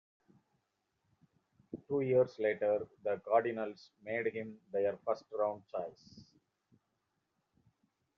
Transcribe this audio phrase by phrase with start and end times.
[1.87, 6.23] Two years later the Cardinals made him their first round choice.